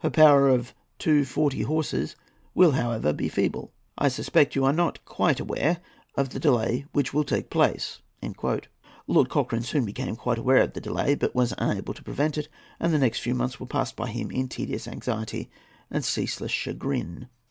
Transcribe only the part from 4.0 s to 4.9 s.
suspect you are